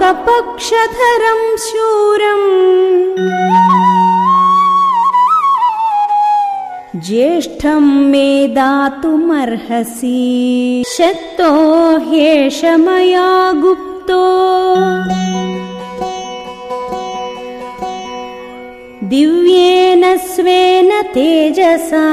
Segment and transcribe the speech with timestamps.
[0.00, 2.48] कपक्षधरं शूरम्
[7.06, 10.12] ज्येष्ठं मे दातुमर्हसि
[10.96, 11.50] शक्तो
[12.08, 13.28] हेशमया
[13.62, 14.22] गुप्तो
[19.12, 22.08] दिव्येन स्वेन तेजसा